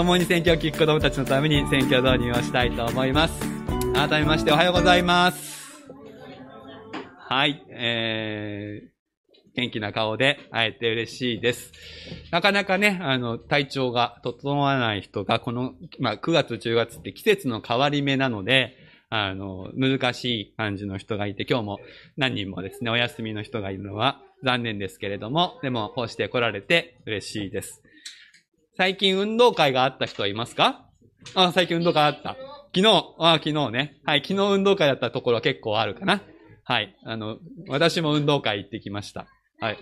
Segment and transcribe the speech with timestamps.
[0.00, 3.38] 共に選挙を聞く子供たちのために選挙導入をしたいと思います。
[3.92, 5.82] 改めましておはようございます。
[7.18, 11.72] はい、えー、元気な顔で会えて嬉しいです。
[12.30, 18.78] なかなかね、あの、体調が整わない人が、この、まあ、9月、10月って季節の変わり目なので、
[19.10, 21.80] あの、難しい感じの人がいて、今日も
[22.16, 27.82] 何人もですね、お休みの人がいるのは残念ですけれども、でも、こうして来られて嬉しいです。
[28.80, 30.86] 最近運動会があった人はいますか？
[31.34, 32.38] あ、最近運動会あった。
[32.74, 34.00] 昨日、あ、昨日ね。
[34.06, 36.22] はい、昨日運動会だったところは結構あるかな。
[36.64, 36.96] はい。
[37.04, 37.36] あの、
[37.68, 39.26] 私も運動会行ってきました。
[39.60, 39.78] はい。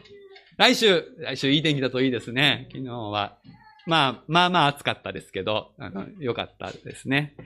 [0.57, 2.67] 来週、来週いい天気だといいですね。
[2.73, 3.39] 昨日は。
[3.87, 7.37] まあ、まあまあ暑かったですけど、あの、良かったですね。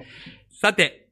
[0.59, 1.11] さて、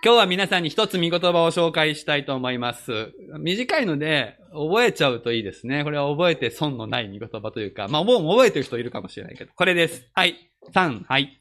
[0.00, 3.12] 今日は皆さんに一つ見言葉を紹介したいと思います。
[3.40, 5.82] 短いので、覚えちゃうといいですね。
[5.82, 10.08] これは覚えて損のない見言葉というか、まあ、もう覚えてる人いるかもしれないけど、これです。
[10.14, 10.52] はい。
[10.72, 11.40] 3、はい。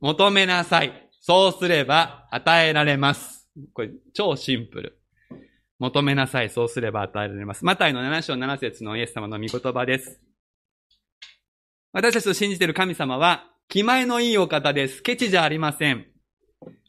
[0.00, 1.08] 求めなさい。
[1.20, 3.48] そうすれば与えられます。
[3.72, 4.98] これ、超シンプル。
[5.78, 6.50] 求めなさい。
[6.50, 7.64] そうすれば与えられます。
[7.64, 10.20] マタイの7章7節のイエス様の御言葉です。
[11.92, 15.00] 私たちと信じている神様は、気前のいいお方です。
[15.00, 16.13] ケチじゃありません。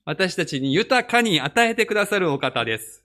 [0.05, 3.03] 私たちに豊かに与えてくださるお方です。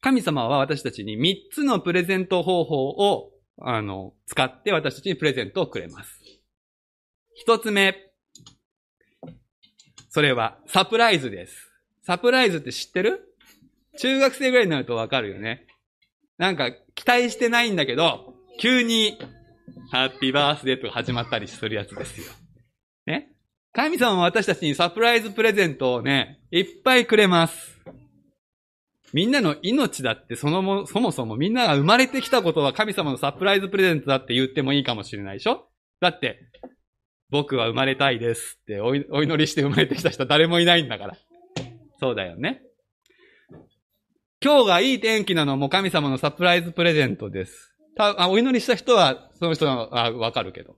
[0.00, 6.20] 神様は私たちに3つのプレゼント方法を、あの、使って私たちにプレゼントをくれます。
[7.34, 7.94] 一つ目。
[10.10, 11.70] それはサプライズです。
[12.02, 13.20] サプライズって知ってる？
[13.98, 15.66] 中学生ぐらいになるとわかるよね。
[16.36, 19.18] なんか期待してないんだけど、急に
[19.92, 22.26] ハッピーバースデーとか始まったりするやつですよ。
[23.06, 23.30] ね？
[23.72, 27.78] 神様は私たちにサプライズプレゼントをね、いっぱいくれます。
[29.12, 35.68] みんなの命だってそのも、そもそもみんなが生まれてきたことは神様のサプライズプレゼントだって言ってもいいかもしれないでしょ？
[36.00, 36.40] だって、
[37.30, 41.16] 僕は生まれたいですってお祈りして生まれてきた人誰もいないんだから。
[42.00, 42.62] そうだよね。
[44.42, 47.74] 今日がいい天気なのも神様のサプライズプレゼントです。
[47.96, 50.76] たあお祈りした人は、その人はわかるけど。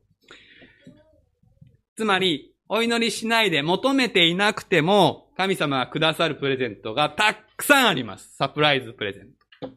[1.96, 8.36] つまり、お祈りしないで求めていなくても、神様がくださるプレゼントがたくさんあります。
[8.36, 9.24] サプライズプレゼン
[9.60, 9.70] ト。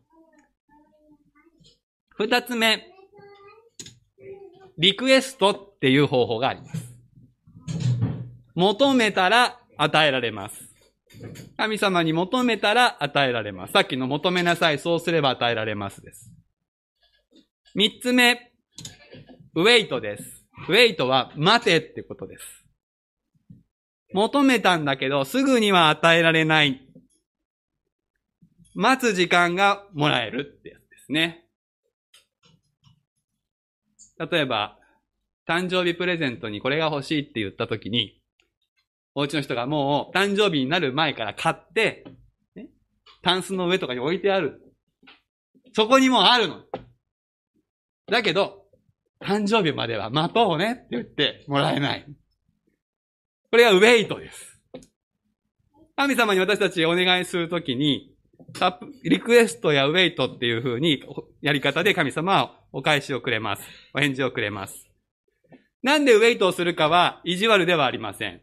[2.11, 2.85] 二つ目、
[4.77, 6.93] リクエストっていう方法があります。
[8.53, 10.75] 求めたら与えられます。
[11.57, 13.73] 神様に求めたら与えられます。
[13.73, 16.31] さっきの求めなさい、そうすれば与えられますです。
[17.73, 18.51] 三つ目、
[19.55, 20.45] ウェイトです。
[20.69, 22.62] ウェイトは待てってことです。
[24.13, 26.81] 求めたんだけど、すぐには与えられない。
[28.75, 31.45] 待つ時間がもらえるってやつですね。
[34.31, 34.77] 例えば、
[35.47, 38.21] 誕生日プレゼントにこれが欲しいって言った時に、
[39.15, 42.05] お家の人がもう誕生日になる前から買って、
[42.55, 42.69] ね、
[43.21, 44.61] タンスの上とかに置いてある。
[45.73, 46.61] そこにもあるの。
[48.07, 48.63] だけど、
[49.21, 52.05] 誕生日までは待とうねって言ってもらえない。
[53.53, 54.59] これがウェイトです。
[55.95, 58.11] 神様に私たちお願いするときに、
[59.03, 61.03] リクエストやウェイトっていう風に
[61.39, 63.61] やり方で神様はお返しをくれます。
[63.93, 64.89] お返事をくれます。
[65.83, 68.41] なんでウェイトをするかは意地悪ではありません。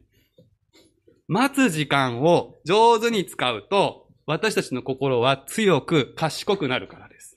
[1.26, 7.36] 待つ時間を上手に使うと、私たちの心は強く賢くなるからです。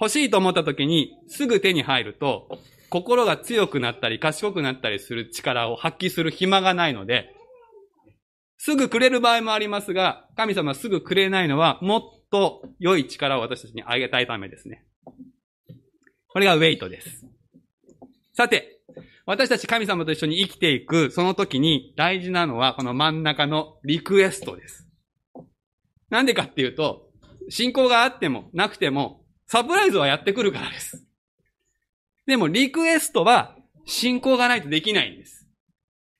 [0.00, 2.56] 欲しいと思った時にすぐ手に入ると、
[2.90, 7.34] 心が強くなったり賢くなったりする力を発揮する暇がないので、
[8.56, 12.00] すぐくれる場合もありますが、神様すぐくれないのは、もっ
[12.30, 14.84] と良い力を私たちにあげたいためですね。
[16.28, 17.24] これがウェイトです。
[18.34, 18.80] さて、
[19.26, 24.88] 私たち神様と一緒に生きていく、その時に大事なのは、この真ん中のリクエストです。
[26.10, 27.10] なんでかっていうと、
[27.50, 31.07] 信仰があってもなくても、サプライズはやってくるからです。
[32.28, 35.46] でもリクエストは信仰がないとできないんです。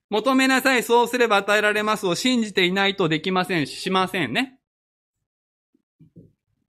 [0.09, 4.59] 求めなさい、そうすれば与えられますを信じていないとできませんし、しませんね。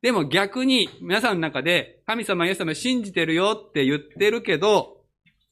[0.02, 5.04] でも逆に皆さんの中で神様、イエス様信じてるよって言ってるけど、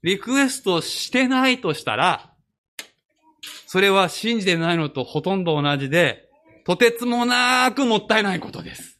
[0.02, 2.32] リクエストしてないとしたら、
[3.68, 6.28] それは信じてないのとほとんど同じで、
[6.64, 8.98] とてつもなくもったいないことです。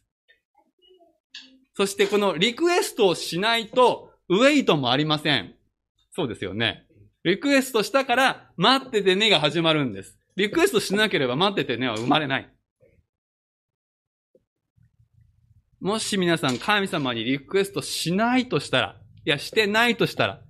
[1.75, 5.55] そしてこのリクエストをしないと、ウェイトもありません。
[6.15, 6.85] そうですよね。
[7.23, 10.17] リクエストしたから待っててねが始まるんです。
[10.35, 12.49] リクエストしなければ待っててねは生まれない。
[15.79, 20.41] もし皆さん神様にリクエストしないとしたら、いやしてないとしたら、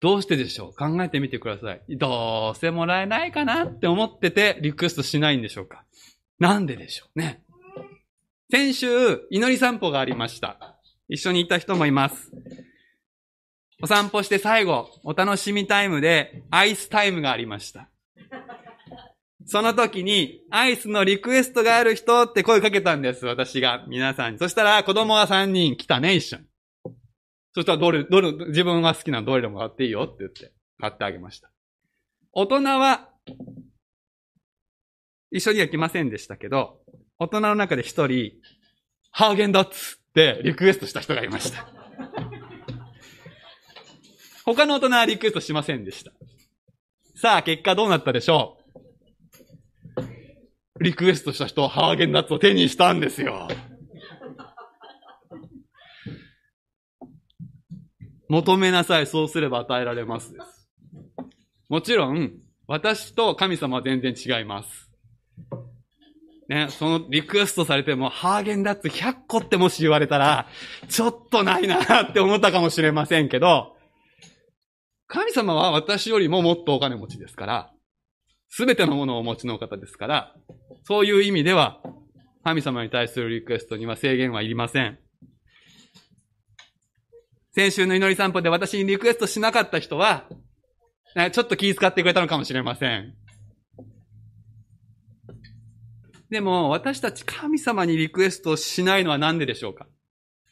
[0.00, 0.74] どうしてでしょう？
[0.74, 1.82] 考えてみてください。
[1.96, 5.84] どうせもらえないかなって思っててリクエストしないんでしょうか？
[6.38, 7.44] なんででしょうね。
[8.50, 10.73] 先週、祈り散歩がありました。
[11.08, 12.30] 一緒に行った人もいます。
[13.82, 17.90] お散歩して最後、お楽しみタイムでアイスタイムがありました。
[19.46, 24.38] その時に、アイスのリクエストがある人って声かけたんです、私が、皆さんに。
[24.38, 26.44] そしたら、子供が3人来たね、一緒に。
[27.52, 31.50] そしたら、どれ、どれ、自分が好きなどれでも買っていいよって言って、買ってあげました。
[32.32, 33.10] 大人は、
[35.30, 36.80] 一緒には来ませんでしたけど、
[37.18, 38.32] 大人の中で一人、
[39.10, 41.66] ハーゲンダッツってリクエストした人がいました。
[44.46, 46.12] 他の大人はリクエストしませんでした。
[47.16, 48.58] さあ、結果どうなったでしょ
[50.78, 50.84] う？
[50.84, 53.48] リクエストした人はハーゲンダッツを手にしたんですよ。
[58.28, 60.34] 求めなさい、そうすれば与えられますす。
[61.68, 62.34] もちろん、
[62.68, 64.90] 私と神様は全然違います。
[66.48, 70.46] ね、そのリクエストされても、ハーゲンダッツ100個ってもし言われたら、
[70.88, 73.76] ちょっとないなって思ったかもしれませんけど、
[75.06, 77.72] 神様は私よりももっとお金持ちですから、
[78.48, 80.34] すべてのものをお持ちの方ですから、
[80.84, 81.80] そういう意味では、
[82.44, 84.98] 神様に対するリクエストには制限はいりません。
[87.52, 90.28] 先週の祈り散歩で私にリクエストしなかった人は、
[91.32, 93.14] ちょっと気遣ってくれたのかもしれません。
[96.34, 99.86] でも、私たち神様にリクエストしないのはなんででしょうか？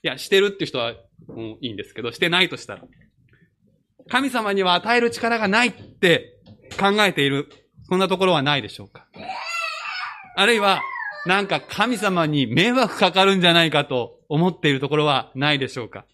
[0.05, 0.95] いや、してるって人は、
[1.27, 2.83] もう、いいんですけど、してないとしたら。
[4.09, 6.39] 神様には与える力がないって
[6.79, 7.49] 考えている
[7.89, 9.09] そんなところはないでしょうか？
[10.37, 10.83] あるいは、
[11.27, 16.07] なんか神様に迷惑かかるんじゃないかと思っているところはないでしょうか？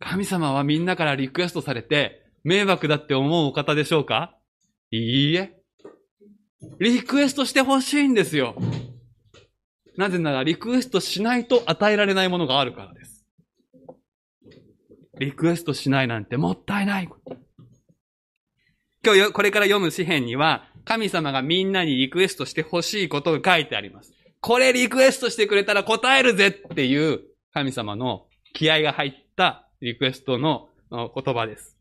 [0.00, 4.36] 神様はみんなからリクエストされて迷惑だって思うお方でしょうか？
[4.90, 5.57] いいえ。
[6.80, 8.56] リクエストしてほしいんですよ。
[9.96, 13.26] なぜならリクエストしないと与えられないものがあるからです。
[15.18, 17.08] リクエストしないなんてもったいない。
[19.04, 24.12] 今日これから読む詩篇には、神様がみんなにリクエストしてほしいことが書いてあります。
[24.40, 27.20] これリクエストしてくれたら答えるぜっていう
[27.52, 31.76] 神様の気合が入ったリクエストの言葉です。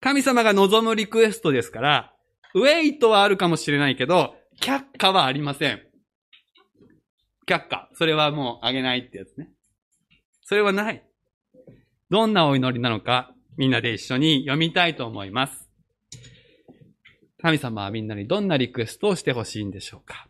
[0.00, 2.11] 神様が望むリクエストですから、
[2.54, 5.80] ウェイトはあるかもしれないけど、却下はありません。
[7.46, 7.88] 却下。
[7.94, 9.50] それはもうあげないってやつね。
[10.44, 11.02] それはない。
[12.10, 15.68] どんなお祈りなのか、みんなで一緒に読みたいと思います。
[17.40, 20.28] 神様はみんなにどんなリクエストをしてほしいんでしょうか。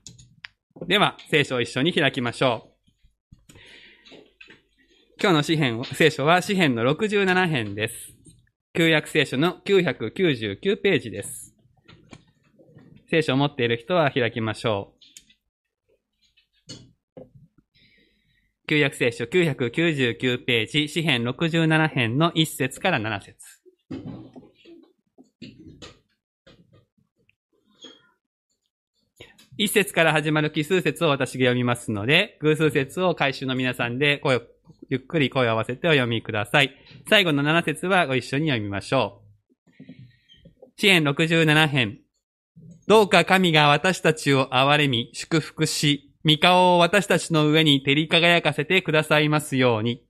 [0.86, 2.72] では、聖書を一緒に開きましょう。
[5.20, 8.14] 今日の詩篇、聖書は詩篇の67編です。
[8.74, 11.51] 旧約聖書の999ページです。
[13.12, 15.02] 聖書を持っている人は開きましょう。
[18.66, 23.36] 旧約聖書999ページ、詩篇67編の1節から7節
[29.58, 34.40] 一節から始まる奇数節を私が読みますので、偶数節を回収の皆さんで声、
[34.88, 36.74] ゆっくり声を合わせてお読みください。
[37.10, 39.20] 最後の7節はご一緒に読みましょ
[39.78, 40.80] う。
[40.80, 42.01] 支援67編。
[42.88, 50.04] どうか神が私たちを憐れみ、祝福し、御顔を私たちの上に照り輝かせてくださいますように。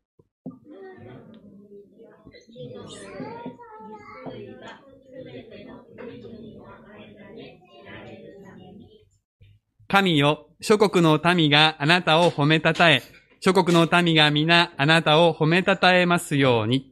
[9.87, 13.02] 神よ、諸国の民があなたを褒めたたえ、
[13.41, 16.91] 諸国の民が皆あなたを褒めたたえますように。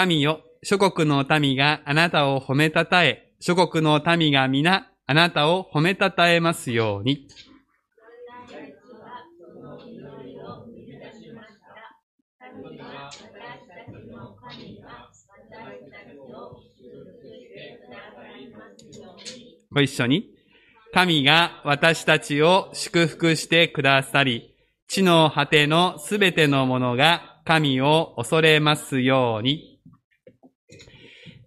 [0.00, 7.28] 神よ、諸国の民があなたを褒めたたえ、諸国の民が皆あなたを褒めたたえますように。
[19.70, 20.30] ご一緒に。
[20.94, 24.54] 神が私たちを祝福してくださり、
[24.88, 29.69] 地の果てのすべてのものが神を恐れますように。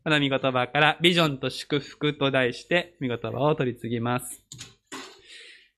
[0.04, 4.44] この御言葉からビジョンと祝福と題して御言葉を取り次ぎます。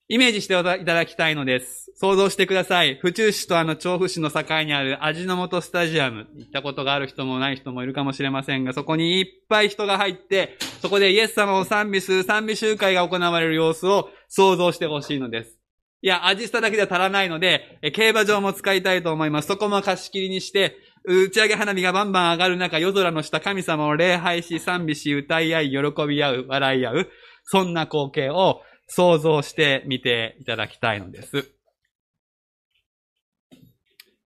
[0.08, 1.92] イメージしていただきたいのです。
[1.94, 2.96] 想像してください。
[2.96, 6.26] 府中市とあの調布市の境にある味の素スタジアム。
[6.34, 15.56] 行ったことがある人もない人もいるかもしれませんが、そこにいっぱい人が入って、そこでイエス様を賛美する賛美集会が行われる様子を想像してほしいのです。
[16.02, 19.48] いや、味スタだけでは足らないので、競馬場も使いたいと思います。
[19.48, 20.76] そこも貸し切りにして、
[21.08, 27.08] 打ち上げ花火がバンバン上がる中、夜空の下神様を礼拝し、賛美し、歌い合い、喜び合う、笑い合う、
[27.44, 31.48] そんな光景を想像してみていただきたいのです。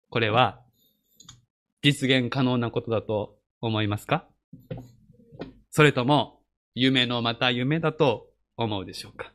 [0.09, 0.61] これは、
[1.81, 4.25] 実現可能なことだと思いますか？
[5.71, 6.39] それとも、
[6.75, 9.33] 夢のまた夢だと思うでしょうか？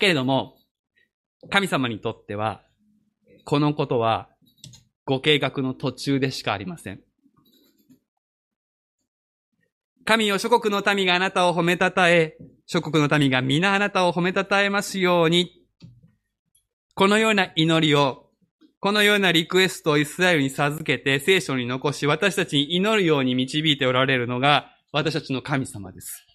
[0.00, 0.58] けれども、
[1.48, 2.65] 神様にとっては、
[3.46, 4.28] このことは、
[5.04, 7.00] ご計画の途中でしかありません。
[10.04, 12.36] 神よ諸国の民があなたを褒めたたえ、
[12.66, 15.64] 諸国の民が皆あなたを褒めたたえますように、
[16.96, 18.30] このような祈りを、
[18.80, 26.26] このようなリクエストをイスラエルに授けて聖書に残し、私たちに祈るように導いておられるのが、私たちの神様です。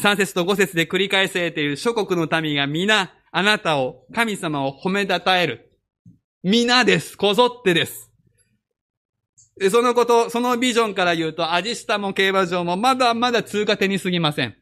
[0.00, 5.67] 3節と5節で繰り返されている諸国の民が皆、あなたを、神様を褒めたたえる。
[6.44, 7.18] 皆です。
[7.18, 8.12] こぞってです。
[9.70, 14.56] そのこと、そのビジョンから言うと、アジスタも競馬場もまだまだ通過点に過ぎません。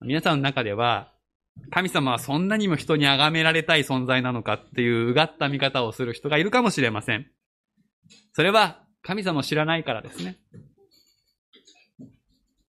[0.00, 1.12] 皆さんの中では、
[1.70, 7.26] 神様はそんなにも人に崇められたい存在なのかっていううがった見方をする人がいるかもしれません。
[8.32, 10.38] それは神様を知らないからですね。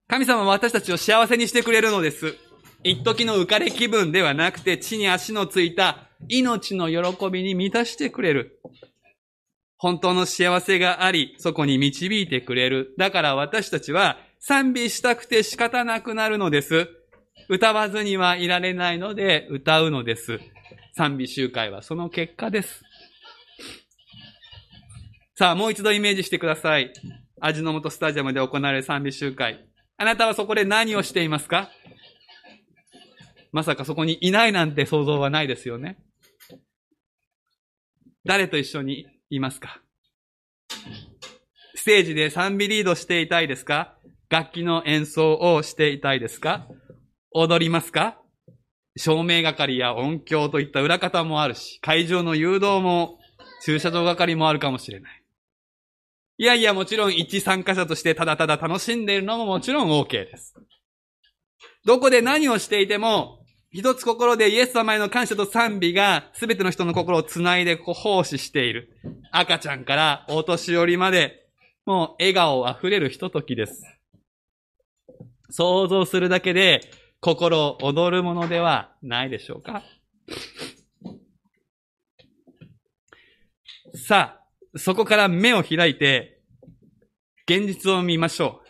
[0.09, 2.37] 神様は私たちを幸せにしてくれるのです。
[2.85, 8.61] 一時の浮かれ気分ではなくて地に足のついた命の喜びに満たしてくれる。
[9.79, 12.95] 本当の幸せがあり、そこに導いてくれる。
[12.99, 16.89] だから私たちは賛美したくて仕方なくなるのです。
[17.49, 20.41] 歌わずにはいられないので歌うのです。
[20.95, 22.83] 賛美集会はその結果です。
[25.37, 26.93] さあ、もう一度イメージしてください。
[27.41, 29.65] 味の素スタジアムで行われる賛美集会。
[29.97, 31.71] あなたはそこで何をしていますか？
[33.53, 35.99] まさかそこにいないなんて想像はないですよね。
[38.25, 39.81] 誰と一緒にいますか？
[41.75, 43.95] ステージで賛美リードしていたいですか？
[44.31, 46.67] 楽器の演奏をしていたいですか？
[47.33, 48.19] 踊りますか？
[48.97, 53.19] 照明係や音響といった裏方もあるし、会場の誘導も、
[53.65, 55.23] 駐車場係もあるかもしれない。
[56.39, 60.55] いやいや、もちろん一参加者としてただただ楽しんでいるのももちろん OK です。
[61.85, 63.42] どこで何をしていても、
[63.73, 68.91] 一つ心でイエス様への感謝と賛美が全ての人の心をつないでこう奉仕している。
[69.31, 71.47] 赤ちゃんからお年寄りまで、
[71.87, 73.83] もう笑顔あふれるひとときです。
[75.49, 76.83] 想像するだけで
[77.21, 79.83] 心躍るものではないでしょうか
[83.95, 84.39] さ
[84.75, 86.43] あ、そこから目を開いて、
[87.49, 88.61] 現実を見ましょ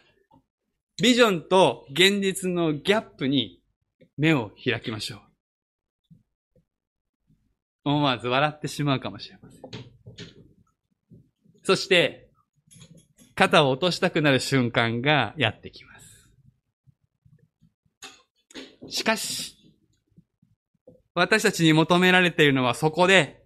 [0.98, 1.02] う。
[1.02, 3.61] ビジョンと現実のギャップに
[4.22, 5.20] 目を開きましょう。
[7.84, 9.60] 思わず笑ってしまうかもしれません。
[11.64, 12.28] そして、
[13.34, 16.30] 肩を落としたくなる瞬間がやってきます。
[18.88, 19.56] しかし、
[21.14, 23.42] 私たちに求められているのはそこで、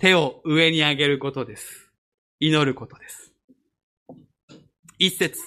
[0.00, 1.90] 手を上に上げることです。
[2.40, 3.34] 祈ることです。
[4.98, 5.38] 一節、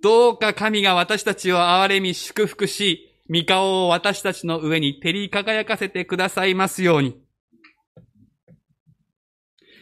[0.00, 7.20] どうか神が私たちを憐れみ祝福し、御顔を私たちの上に照り輝かせてくださいますように。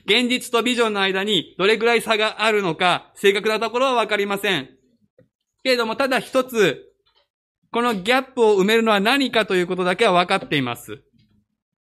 [0.05, 4.69] 現実とビジョンの間にどれぐらい差があるのか、正確なところはわかりません。
[5.63, 6.93] けれども、ただ一つ、
[7.71, 11.03] このギャップを埋めるのは何かということだけは分かっています。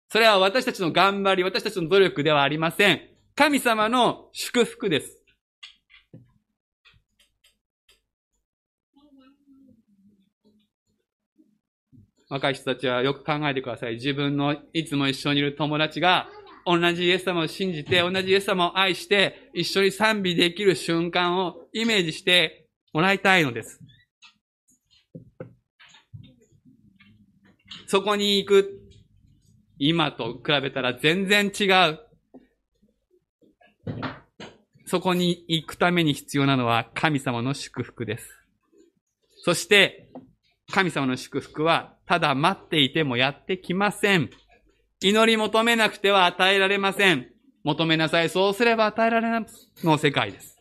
[0.09, 3.01] それは私たちの頑張り、私たちの努力ではありません。
[3.35, 5.24] 神様の祝福です。
[12.35, 13.95] 若い人たちはよく考えてください。
[13.95, 16.29] 自分のいつも一緒にいる友達が
[16.67, 23.81] 同じイエス様を信じて、同じイエス様を愛して、一緒に賛美できる瞬間をイメージしてもらいたいのです。
[27.87, 28.81] そこに行く、
[29.79, 32.01] 今と比べたら全然違う。
[34.87, 38.29] そこに行くために必要なのは神様の祝福です。
[39.45, 40.09] そして、
[40.71, 44.31] 神様の祝福は、ただ待っていてもやってきません。
[45.01, 47.29] 祈り求めなくては与えられません。
[47.63, 48.31] 求めなさい。
[48.31, 49.47] そうすれば与えられない。
[49.83, 50.55] の世界です。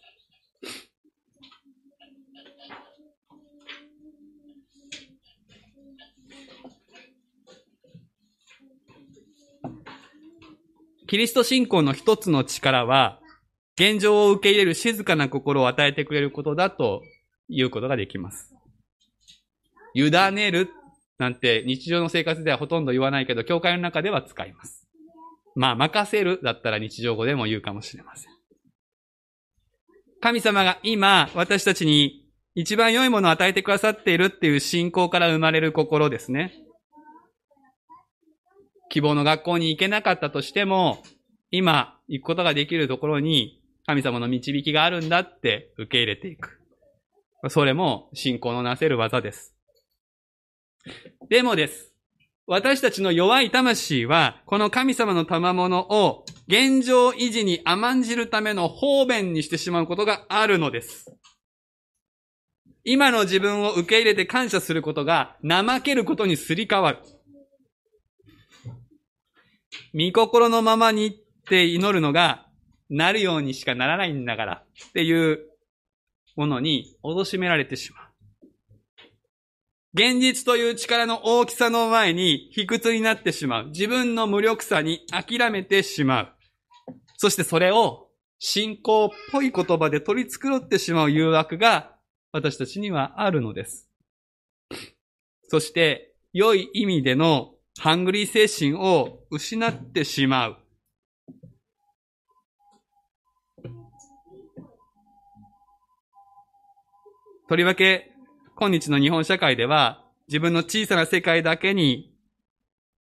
[11.07, 13.19] キリスト信仰の一つの力は、
[13.75, 17.03] 現状を受け入れる静かな心を与えてくれることだと
[17.49, 18.52] いうことができます。
[19.93, 20.69] 委ねる
[21.17, 24.87] なんて日常の生活ではほとんど言わないけど、教会の中では使います。
[25.55, 28.33] まあ、任せるだったら日常語でも言うかもしれません。
[30.21, 36.53] 神様が今、私たちに一番良いものを与えてくださっているっていう信仰から生まれる心ですね。
[38.89, 41.03] 希望の学校に行けなかったとしても、
[41.51, 46.59] 今行くことができるところに神様の導きがあるんだって受け入れていく。
[47.49, 49.52] それも信仰のなせる技です。
[51.29, 51.93] でもです。
[52.45, 61.05] 私たちの弱い魂は、この神様の賜物を現状維持に甘んじるための方便にしてしまうことがあるのです。
[62.83, 66.99] 今の自分を受け入れて感謝することが怠けることにすり替わる。
[69.93, 71.11] 見心のままにっ
[71.47, 72.45] て祈るのが
[72.89, 75.49] なるようにしかならないんだからっていう
[76.35, 78.02] ものに脅しめられてしまう。
[79.95, 83.67] 現実という力の大きさの前に卑屈になってしまう。
[83.67, 86.33] 自分の無力さに諦めてしまう。
[87.17, 88.07] そしてそれを
[88.39, 91.95] 信仰っぽい言葉で取り繕ってしまう誘惑が
[92.31, 93.87] 私たちにはあるのです。
[95.47, 100.57] そして、良い意味でのハングリー精神を失ってしまう。
[107.47, 108.12] とりわけ、
[108.55, 112.13] 今日の日本社会では、自分の小さな世界だけに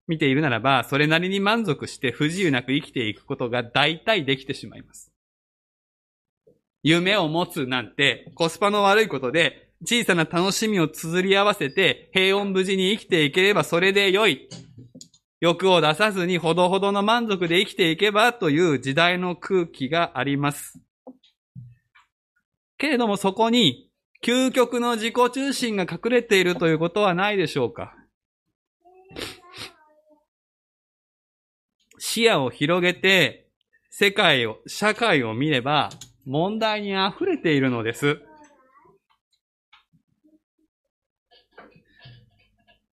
[0.07, 5.13] 見ているならば、それなりに満足して不自由なく生きていくことが大体できてしまいます。
[6.83, 14.49] 夢を持つなんてコスパの悪いことで、小さな楽しみを綴り合わせて平穏無事に生きていければそれで良い。
[15.41, 20.79] 欲を出さずにほどほどの満足で生きていけばという時代の空気があります。
[22.77, 23.90] けれどもそこに
[24.23, 27.95] 究極の自己中心が隠れているということはないでしょうか
[31.99, 33.51] 視野を広げて
[33.91, 35.91] 世界を、社会を見れば
[36.25, 38.21] 問題に溢れているのです。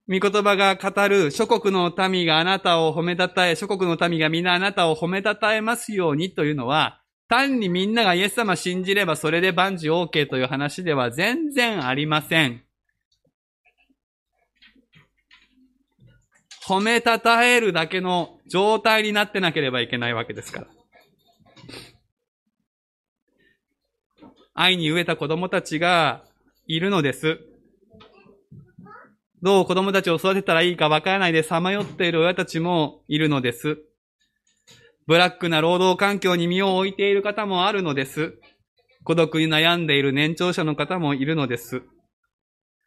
[0.08, 12.62] 御言葉が語る諸国の民があなたを褒めたたえ、諸国の民が皆あなたを褒めたたえますようにというのは、単にみんながイエス様信じればそれで万事 OK という話では全然ありません。
[16.66, 20.66] 褒めたたえるだけの状態になってなければいけないわけですから。
[24.54, 26.24] 愛に飢えた子供たちが
[26.66, 27.40] いるのです。
[29.40, 33.78] どう子供たちを育てたらいいかわからないでさまよっている親たちもいるのです。
[35.08, 38.34] ブラックな労働環境に身を置いている方もあるのです。
[39.04, 41.82] 孤独に悩んでいる年長者の方もいるのです。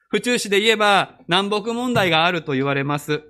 [0.09, 3.23] 府中市で言えば南北問題があると言われます。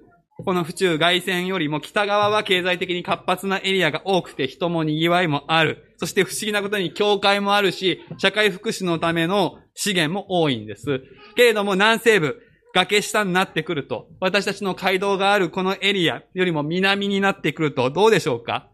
[0.44, 5.96] この府中外線よりも北側は経済的に活発なエリアが多くて人も賑わいもある。
[5.96, 11.00] そして不思議なことに教会もあるし、社会福祉のための資源も多いんです。
[11.38, 12.42] けれども南西部、
[12.74, 18.71] 崖下になってくると、私たちの街道があるこのエリアよりも南になってくるとどうでしょうか？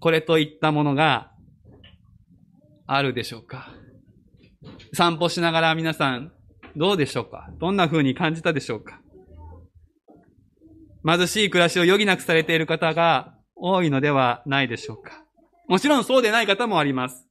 [0.00, 1.32] これといったものが
[2.86, 3.72] あるでしょうか
[4.92, 6.32] 散歩しながら皆さん
[6.76, 9.00] どうでしょうかどんな風に感じたでしょうか
[11.06, 15.24] 貧しい暮らしを余儀なくされている方が多いのではないでしょうか
[15.66, 17.26] もちろんそうでない方もあります。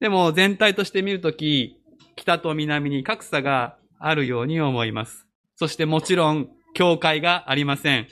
[0.00, 1.80] でも全体として見るとき、
[2.16, 5.26] 北と南に格差があるように思います。
[5.54, 8.08] そしてもちろん、教会がありません。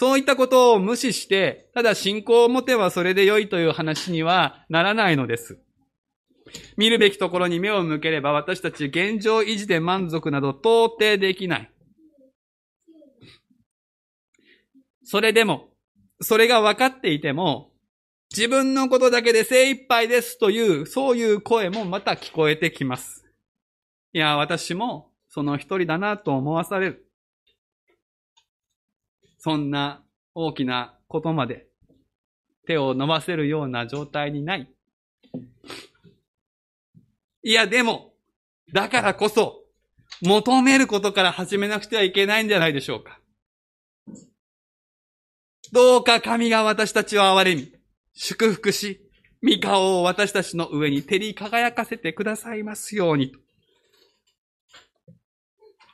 [0.00, 5.58] そういったことを無視して、ただ信仰を持てばそれで良いという話にはならないのです。
[6.78, 11.70] 見るべきところに目を向ければ私たち現状維持で満足など到底できない。
[15.04, 15.68] それでも、
[16.22, 17.70] それが分かっていても、
[18.34, 23.26] 自分のことだけで精一杯ですという、そういう声もまた聞こえてきます。
[24.14, 27.09] いや、私もその一人だなと思わされる。
[29.40, 30.02] そんな
[30.34, 31.66] 大きなことまで
[32.66, 34.70] 手を伸ばせるような状態にない。
[37.42, 38.12] いや、でも、
[38.72, 39.64] だからこそ、
[40.20, 43.18] 求めることから始めなくてはいけないんじゃないでしょうか。
[45.72, 47.72] どうか神が私たちを憐れみ、
[48.12, 49.00] 祝福し、
[49.42, 53.32] 御顔を私たちの上に照り輝かせてくださいますように。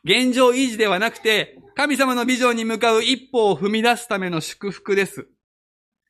[0.03, 5.29] 現状維持ではなくて、神様のビジョンに向かう一歩を踏み出すための祝福です。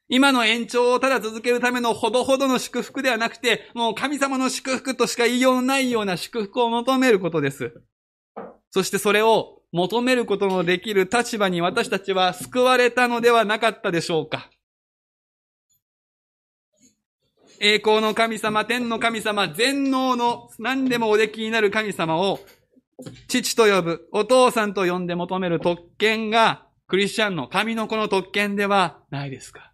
[0.08, 7.72] 今の延長をただ続けるためのほどほどの祝福ではなくて、もう神様の祝福としか言いようのないような祝福を求めることです。
[8.70, 14.48] そしてそれを求めることのできる立場に私たちは救われたのではなかったでしょうか。
[17.58, 22.38] 栄光の神様、天の神様、全能の何でもおできになる神様を
[23.28, 29.72] 父と呼ぶ、お父さんと呼んで求める特権がクリスチャンの神の子の特権ではないですか。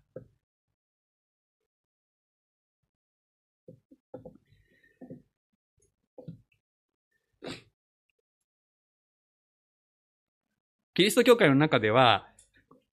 [10.95, 12.29] キリスト教会の中では、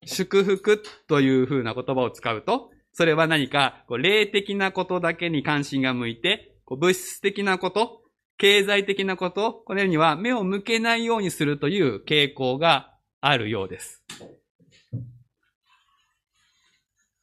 [0.06, 8.04] 祝福という風な言葉を使うと、それは何か、霊的なことだけに関心が向いて、物質的なこと、
[8.40, 14.02] 経済的なこと、これには目を向けないようにするという傾向があるようです。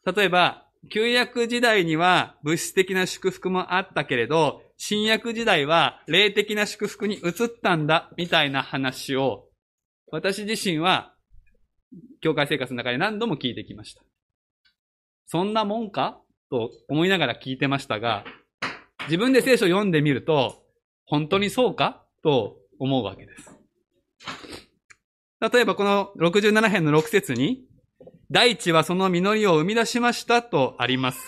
[0.04, 9.48] 例えば、旧約時代には物質的な祝福もあったけれど、新約時代は霊的な祝福に移ったんだ、みたいな話を
[10.12, 11.14] 私自身は、
[12.20, 14.02] 教会生活の中で何度も聞いてきました。
[15.26, 16.20] そんなもんか？
[16.50, 18.24] と思いながら聞いてましたが、
[19.06, 20.65] 自分で聖書を読んでみると、
[21.06, 22.04] 本当にそうか？
[22.22, 23.58] と思うわけです。
[25.40, 27.64] 例えばこの67編の6節に、
[28.30, 31.20] 大地はその実りを生み出しましたとあります。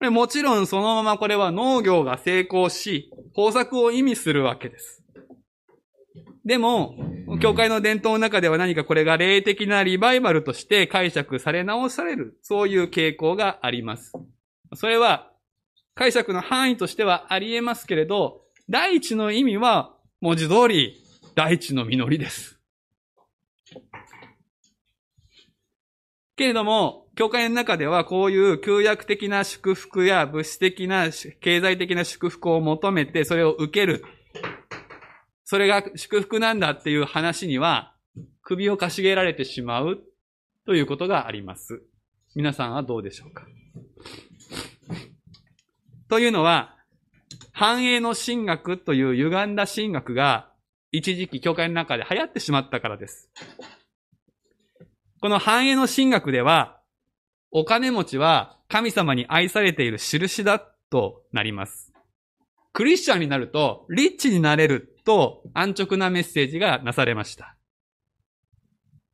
[0.00, 5.02] もちろんそのままこれは農業が成功し、豊作を意味するわけです。
[6.44, 6.94] でも、
[7.40, 14.12] 教会の伝統の中では何かこれが霊的なリバイバルとして解釈され直される、そういう傾向があります。
[14.74, 15.30] それは、
[15.94, 20.96] 解釈の範囲としてはあり得ますけれど、第一の意味は文字通り
[21.34, 22.58] 第一の実りです。
[26.36, 34.04] けれども、教会の中ではこういう旧約的な祝福や物質的な経済的な祝福を求めてそれを受ける。
[35.44, 37.94] それが祝福なんだっていう話には、
[38.42, 40.02] 首をかしげられてしまう
[40.66, 41.82] ということがあります。
[42.34, 43.46] 皆さんはどうでしょうか？
[46.14, 46.76] というのは、
[47.50, 50.48] 繁栄の神学という歪んだ神学が
[50.92, 53.32] 一時期教会の中で流行ってしまったからです。
[55.20, 56.80] この繁栄の神学では、
[57.50, 61.92] お金持ちは神様に愛されている印だとなります。
[62.72, 67.56] クリスチャンになると、リッチになれると安直なメッセージがなされました。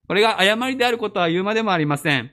[0.07, 2.31] これが誤りであることは言うまでもありません。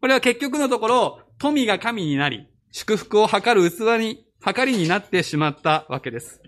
[0.00, 6.42] これは結局のところ、富が神になり、祝福を図る器に、計りになってしまったわけです。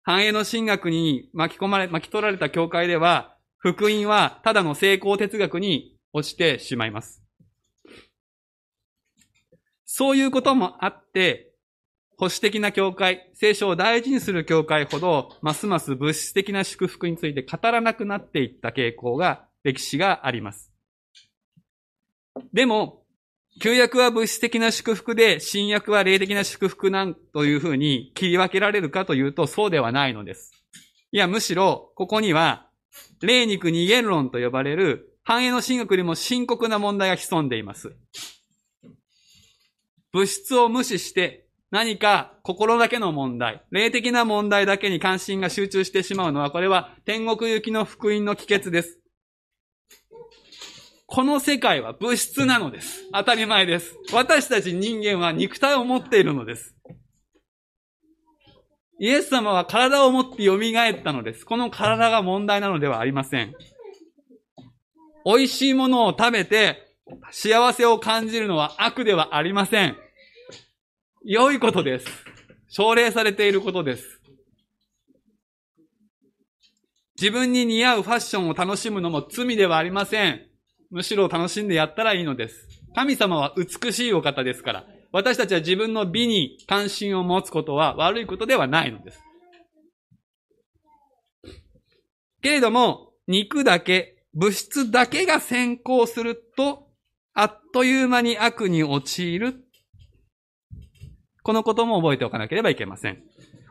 [0.00, 7.22] 繁栄の神学に巻き込まれ、巻き取られた教会では、福音はただの成功哲学に落ちてしまいます。
[9.84, 11.52] そういうこともあって、
[12.16, 20.72] 保守的な教会、聖書を大事にする教会ほど、ますます物質的な祝福について語らなくなっていった傾向が、歴史があります。
[22.54, 22.99] でも、
[23.58, 30.52] 旧約は物質的な祝福で、新約は霊的な祝福なんというふうに切り分けられるかというと、そうではないのです。
[31.12, 32.68] いや、むしろ、ここには、
[33.20, 37.94] 霊肉二元論と呼ばれる、繁栄の神学よりも深刻な問題が潜んでいます。
[40.12, 48.99] 物質を無視して、何か心だけの問題、霊的な問題だけに関心が集中してしまうのは、これは天国行きの福音の帰結です。
[51.12, 53.10] この世界は物質なのです。
[53.12, 53.96] 当たり前です。
[54.12, 56.76] 私たち人間は肉体を持っているのです。
[59.00, 61.44] イエス様は体を持って蘇ったのです。
[61.44, 63.52] この体が問題なのではありません。
[65.24, 66.78] 美味しいものを食べて
[67.32, 69.96] 幸せを感じるのは悪ではありません。
[71.24, 72.06] 良いことです。
[72.68, 74.20] 奨励されていることです。
[77.20, 80.49] 自分に似合うファッションを楽しむのも罪ではありません。
[80.90, 82.68] むしろ楽しんでやったらいいのです。
[82.94, 89.22] 神様は美しいお方ですから、私たちは自分の美に関心を持つことは悪いことではないのです。
[92.42, 96.88] けれども、肉だけ、物質だけが先行すると、
[97.34, 99.64] あっという間に悪に陥る
[101.42, 103.22] このことも覚えておかなければいけません。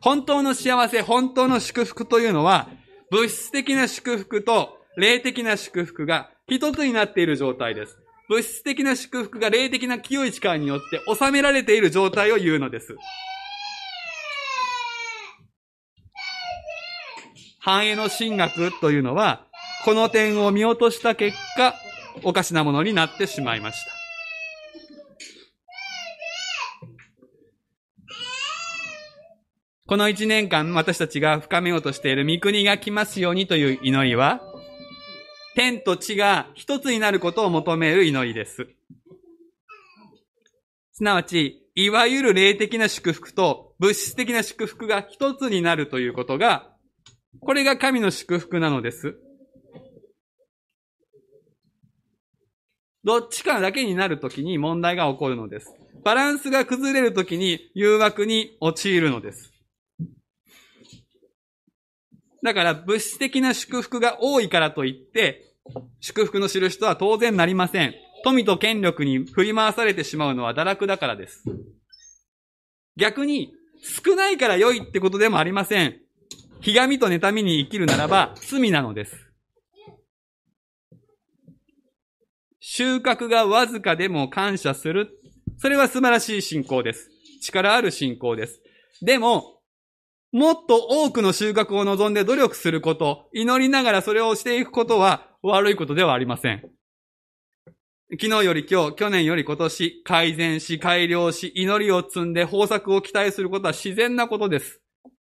[0.02, 2.70] 本当の幸せ、本当の祝福というのは、
[3.12, 7.98] 物質的な祝福と霊的な祝福が一つになっている状態です。
[8.30, 12.96] 物質的な祝福が霊的な清い力によって収められている状態を言うのです。
[17.60, 19.46] 繁栄の神学というのは、
[19.84, 21.76] この点を見落とした結果、
[22.24, 23.92] おかしなものになってしまいました。
[29.88, 34.40] この一年間、私たちが深めようとしている御国が来ますようにという祈りは、
[35.60, 38.70] 天と地が一つになることを求める祈りです。
[40.94, 46.72] すなわち、いわゆる霊的な祝福と物質的な祝福が一つになるということが、
[47.42, 49.18] これが神の祝福なのです。
[53.04, 55.76] どっちかだけになるときに問題が起こるのです。
[56.06, 59.52] バランスが崩れるときに誘惑に陥るのです。
[62.42, 65.49] だから物質的な祝福が多いからといって、
[66.00, 67.94] 祝福の印とは当然なりません。
[68.24, 71.44] 富と権力に振り回されてしまうのは堕落だからです。
[72.98, 76.02] 逆に、少ないから良いってことでもありません。
[76.62, 79.16] ひがみと妬みに生きるならば罪なのです。
[82.60, 85.10] 収穫がわずかでも感謝する。
[85.58, 87.10] それは素晴らしい信仰です。
[87.42, 88.62] 力ある信仰です。
[89.02, 89.62] でも、
[90.32, 96.62] もっと多くの収穫を望んで努力すること、祈りながらそれをしていくことは悪いことではありません。
[98.12, 104.82] 昨日より今日、去年より今年、改善し、改良し、祈りを積んで豊作を期待することは自然なことです。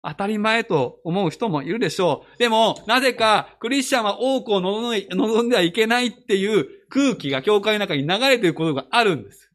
[0.01, 2.39] 当たり前と思う人もいるでしょう。
[2.39, 9.51] でも、なぜか、クリスチャンは多くを望んではいけないっていう空気が教会の中に流れていることがあるんです。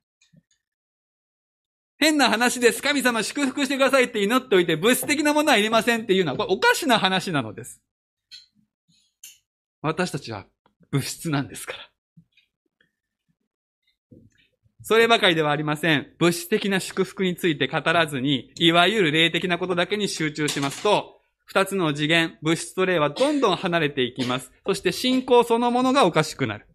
[1.97, 2.83] 変な話です。
[2.83, 7.81] 神様祝福してくださいって祈っておいて、物質的なものはいりませんっていうのは、これおかしな話なのです。
[9.85, 10.47] 私たちは
[10.91, 11.79] 物質なんですから。
[14.83, 16.15] そればかりではありません。
[16.19, 24.53] 物質的な祝福について語らずに、いわゆる霊的なことだけに集中しますと、二つの次元、物質と霊はどんどん離れていきます。
[24.67, 26.67] そして信仰そのものがおかしくなる。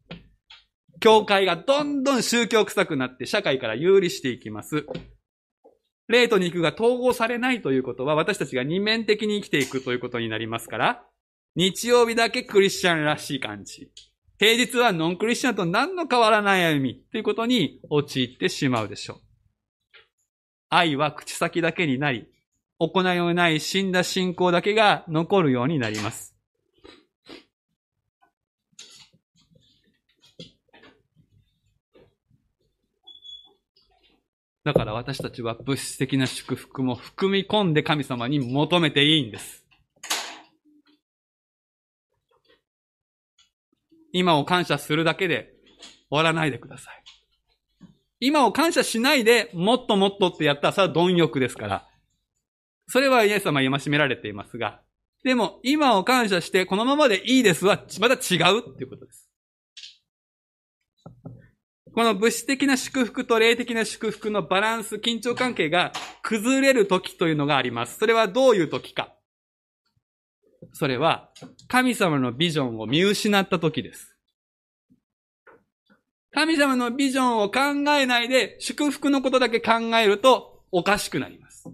[0.99, 4.85] 教会がどんどん宗教臭くなって社会から有利していきます。
[6.07, 11.08] 霊と肉が統合されないということは私たちが二面的に生きていくということになりますから、
[11.59, 13.91] 日曜日だけクリスチャンらしい感じ。
[14.37, 19.17] 平日はノンクリスチャンと何の変わらない歩みということに陥ってしまうでしょう。
[20.69, 22.29] 愛は口先だけになり、
[22.79, 26.33] 行いをない死んだ信仰だけが残るようになります。
[34.63, 39.68] だから私たちは物質的な祝福も含み込んで神様に求めていいんです。
[44.11, 45.53] 今を感謝するだけで
[46.09, 47.03] 終わらないでください。
[48.19, 51.87] 今を感謝しないで、もっともっとってやったら、それは貪欲ですから。
[52.87, 54.81] それはイエス様は戒められていますが、
[55.23, 59.29] でも、今を感謝して、このままでいいですは、また違うっていうことです。
[61.93, 65.91] この物質的な祝福と霊的な祝福のバランス、緊張関係が
[66.21, 67.97] 崩れる時というのがあります。
[67.97, 69.13] それはどういう時か。
[70.73, 71.29] それは、
[71.67, 74.15] 神様のビジョンを見失った時です。
[76.31, 77.59] 神様のビジョンを考
[77.91, 81.65] えないで、祝福のことだけ考えると、おかしくなります。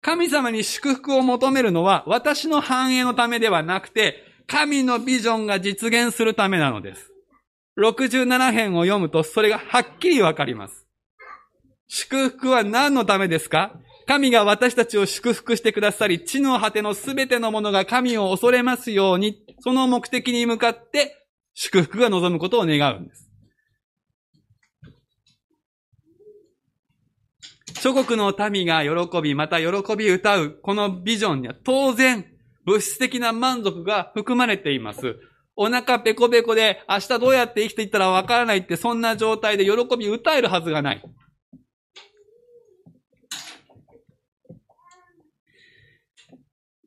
[0.00, 7.12] 神様に祝福を求めるのは、私の繁栄のためではなくて、神のビジョンが実現するためなのです。
[7.78, 10.86] 67編を読むと、それがはっきりわかります。
[11.86, 13.78] 祝福は何のためですか？
[14.08, 23.28] 神が私たちを祝福してくださり、地の果てのすべてのものが神を恐れますように、その目的に向かって祝福が望むことを願うんです。
[27.82, 32.24] 諸国の民が喜び、また喜び歌う、このビジョンには当然、
[32.64, 35.16] 物質的な満足が含まれています。
[35.54, 41.02] お腹ペコペコで明日どうやって生きていったらわからないってそんな状態で喜び歌えるはずがない。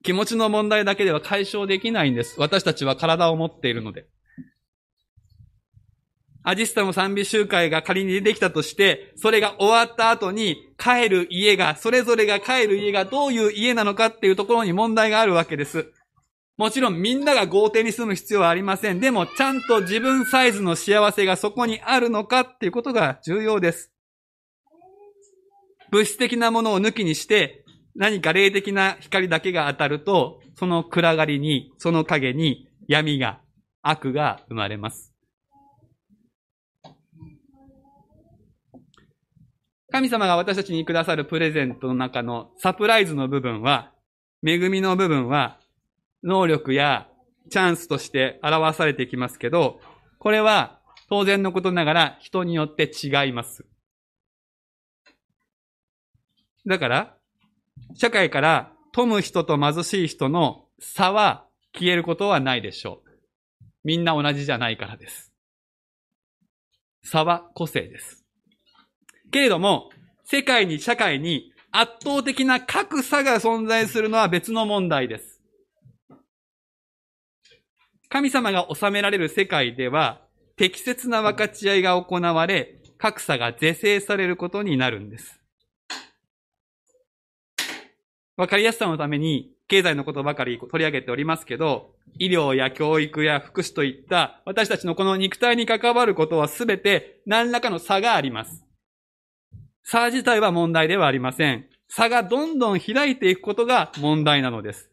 [0.03, 2.39] 気持ちの問題だけでは解消できないんです。
[2.39, 4.07] 私たちは体を持っているので。
[6.43, 15.91] アジスタの賛美集会が仮に出てきたとして、それが終わった後に帰る家が、それぞれが帰る家がどういう家なのかっていうところに問題があるわけです。
[16.57, 18.99] もちろんみんなが豪邸に住む必要はありません。
[18.99, 23.91] でもちゃんと自分サイズの幸せがそこにあるのかっていうことが重要です。
[25.91, 27.60] 物質的なものを抜きにして、
[27.95, 33.41] 何か霊的な光だけが当たると、その暗がりに、その影に闇が、
[33.81, 35.13] 悪が生まれます。
[39.91, 43.91] 神様が私たちにくださるプレゼントの中のサプライズの部分は、
[44.45, 45.59] 恵みの部分は、
[46.23, 47.09] 能力や
[47.49, 49.79] チャンスとして表されていきますけど、
[50.19, 53.65] これは当然のことながら人によって違います。
[56.65, 57.17] だから、
[57.95, 63.09] 社会から富む人と貧しい人の差は消えることはないでしょう。
[63.83, 65.31] みんな同じじゃないからです。
[67.03, 68.25] 差は個性です。
[69.31, 69.89] けれども、
[70.25, 75.41] 世界に社会に圧倒的な格差が存在するのは別の問題です。
[78.09, 80.21] 神様が治められる世界では、
[80.57, 85.40] 適切な分かち合いが行われ、格差が是正されることになるんです。
[88.37, 98.65] わかりやすさのために、経済のことばかり取り上げておりますけど、医療や教育や福祉といった私たちのこの肉体に関わることはすべて何らかの差があります。
[99.83, 101.67] 差自体は問題ではありません。
[101.87, 104.89] 差がどんどん開いていくことが問題なのです。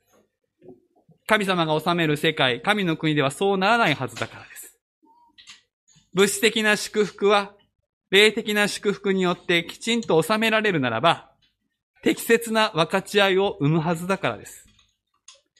[1.26, 4.78] 神様が治める世界、神の国ではそうならないはずだからです。
[6.14, 7.52] 物質的な祝福は、
[8.10, 11.27] 霊的な祝福によってきちんと収められるならば、
[12.08, 14.64] 適切な分かち合いを生むはずだからです。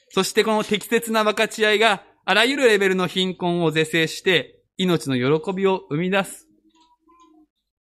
[0.09, 6.47] そしてこの適切な分かち合いがあらゆるレベルの貧困を是正して命の喜びを生み出す。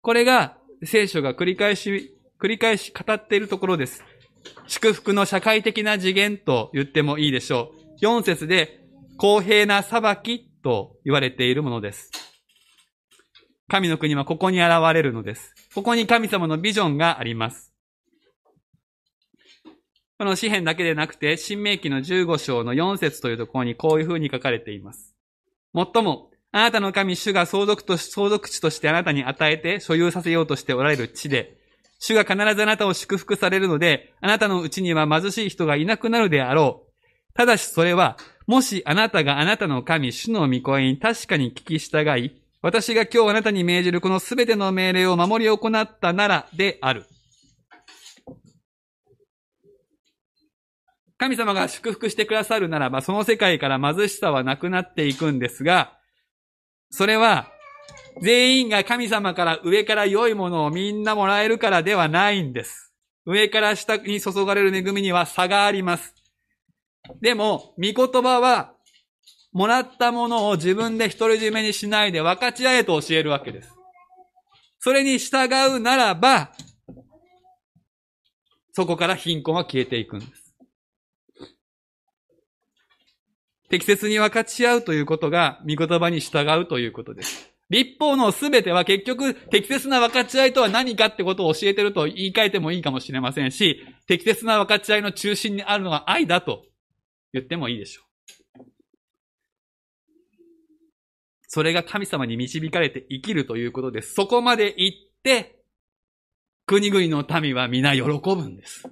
[0.02, 4.04] これが聖書が繰り返し、繰り返し語っているところです。
[4.68, 8.04] 祝福の社会的な次元と言ってもいいでしょう。
[8.04, 8.84] 4節で
[9.16, 12.12] 公平な裁きと言われているものです。
[13.66, 15.52] 神の国はここに現れるのです。
[15.74, 17.73] ここに神様のビジョンがあります。
[20.16, 25.12] この詩篇だけでなくて、新明記の15章の4節というところにこういうふうに書かれています。
[25.72, 31.56] もっとも、あなたの神主が相続と相続地としてあなたに与えて所有させようとしておられる地で、
[31.98, 36.92] 主が必ずあなたを祝福されるので、あなたのうちには貧しい人がいなくなるであろう。
[37.34, 47.04] ただしそれは、もしあなたがあなたの神、主の御声に確かに聞き従い、私が今日あなたに命じるこのすべての命令を守り行ったならである。
[51.16, 55.98] 神様が祝福してくださるならば、その世界から貧しさはなくなっていくんですが、
[56.90, 57.50] それは、
[58.22, 62.92] 全員が神様から上から良いものをみんなもらえるからではないんです。
[63.26, 66.14] 上から下に注がれる恵みには差があります。
[67.20, 68.74] でも、御言葉は、
[69.52, 73.72] もらったものを自分で独り占めにしないで分かち合えと教えるわけです。
[74.80, 76.52] それに従うならば、
[78.72, 80.43] そこから貧困は消えていくんです。
[83.74, 87.52] 適切に分かち合うということが、御言葉に従うということです。
[87.70, 96.66] 立法のすべては結局、適切な分かち合いとは何かってことを教えてると言い換えてもいいかもしれませんし、適切な分かち合いの中心にあるのは愛だと
[97.32, 98.64] 言ってもいいでしょう。
[101.48, 104.14] それが神様に導かれて生きるということです。
[104.14, 105.58] そこまで行って、
[106.66, 108.88] 国々の民は皆喜ぶんです。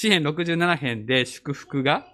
[0.00, 2.06] 詩編67編で祝福が、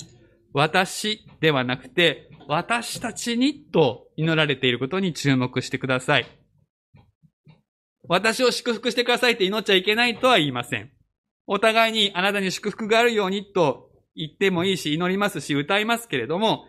[0.53, 6.27] 私ではなくて、私たちにと祈られていることに注目してください。
[8.09, 10.91] 私を祝福してくださいって祈っちゃいけないとは言いません。
[11.47, 16.65] お互いにあなたに祝福があるようにと言ってもいいし、祈りますし、歌いますけれども、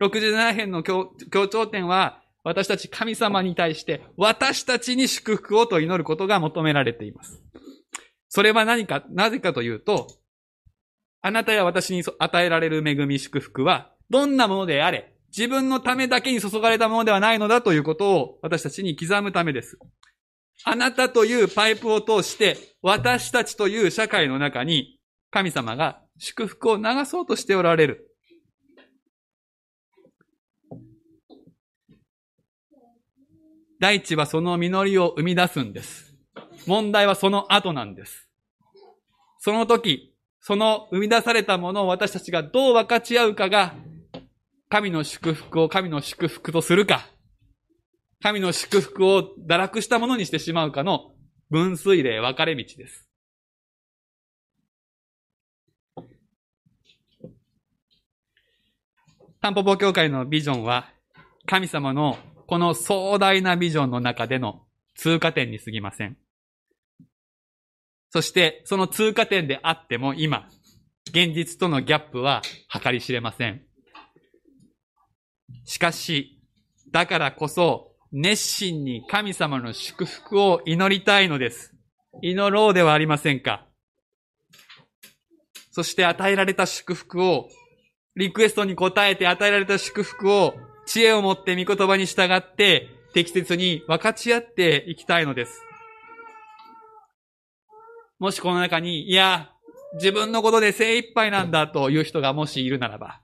[0.00, 1.10] 67編の強
[1.48, 7.42] 調点は、私たち神様に対して、私たちに祝福をと祈ることが求められています。
[8.28, 10.06] それは何か、なぜかというと、
[11.22, 19.78] あなたや私に与えられる恵み祝福は、どんなものであれ、自分のためだけに注がれたものではないのだということを私たちに刻むためです。
[20.64, 24.98] あなたというパイプを通して、私たちという社会の中に、
[25.30, 28.08] 神様が祝福を流そうとしておられる。
[33.80, 36.14] 大地はその実りを生み出すんです。
[36.66, 38.28] 問題はその後なんです。
[39.38, 40.11] その時、
[40.44, 43.76] その生み出されたものを私たちがどう分かち合うかが、
[44.68, 47.06] 神の祝福を神の祝福とするか、
[48.20, 51.12] 神の祝福を堕落したものにしてしまうかの
[51.48, 53.08] 分水嶺分かれ道です。
[59.40, 60.88] タンポポ教会のビジョンは、
[61.46, 62.18] 神様の
[62.48, 64.62] この壮大なビジョンの中での
[64.96, 66.16] 通過点に過ぎません。
[68.12, 70.46] そして、その通過点であっても今、
[71.08, 73.62] 現実とのギャップは計り知れません。
[75.64, 76.38] しかし、
[76.90, 81.74] だからこそ、熱心に神様の祝福を祈りたいのです。
[82.20, 83.66] 祈ろうではありませんか。
[85.70, 87.48] そして与えられた祝福を、
[88.14, 90.54] リクエストに応えて与えられた祝福を、
[90.84, 95.62] 知恵を持って御言葉に従って、適切に分かち合っていきたいのです。
[98.22, 99.50] もしこの中に、いや、
[99.94, 103.20] 自分のことで精一杯なんだという人がもしいるならば、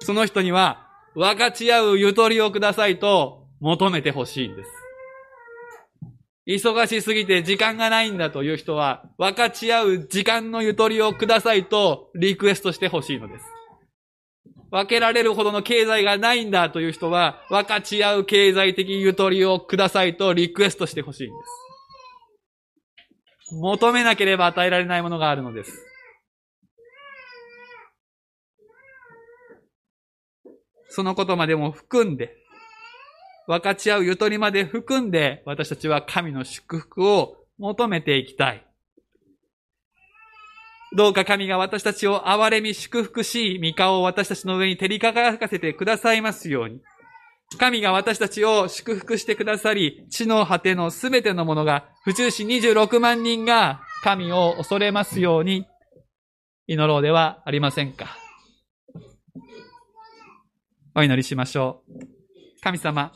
[0.00, 4.70] その人には分かち合うゆとりをくださいと求めてほしいんです。
[6.64, 13.44] 忙しすぎて時間がないんだという人は、分かち合う時間のゆとりをくださいとリクエストしてほしいのです。
[14.70, 21.65] 分けられるほどの経済がないんだという人は、分かち合う経済的ゆとりをくださいとリクエストしてほしいんです。
[23.52, 25.72] 求めなければ与えられないものがあるのです。
[30.88, 32.36] そのことまでも含んで、
[33.46, 38.66] 分かち合うゆとりまで含んで、私たちは神の祝福を求めていきたい。
[40.96, 46.80] どうか神が私たちを憐れみ祝福し、御顔を私たちの上に照り輝かせてくださいますように。
[47.58, 55.66] 神が私たちを祝福してくださり、地の果てのすべてのものが、府中市26万人が神を恐れますように、
[56.66, 58.16] 祈ろうではありませんか。
[60.94, 62.06] お祈りしましょう。
[62.62, 63.12] 神様、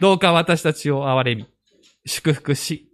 [0.00, 1.46] どうか私たちを憐れみ、
[2.06, 2.88] 祝福し、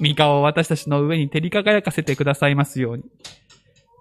[0.00, 3.04] 御顔を私たちの上に照り輝かせてくださいますように。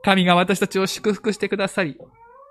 [0.03, 1.97] 神が私たちを祝福してくださり、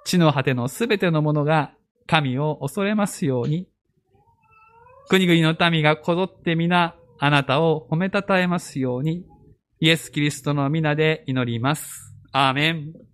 [0.04, 1.72] 地の果てのすべてのものが
[2.10, 3.68] 神を恐れますように。
[5.08, 9.24] 国々の民がこぞって皆、あなたを褒めたたえますように。
[9.78, 12.12] イエス・キリストの皆で祈ります。
[12.32, 13.09] アーメン。